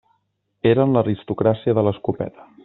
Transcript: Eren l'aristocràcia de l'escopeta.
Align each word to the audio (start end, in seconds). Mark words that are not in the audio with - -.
Eren 0.69 0.95
l'aristocràcia 0.95 1.77
de 1.81 1.85
l'escopeta. 1.89 2.49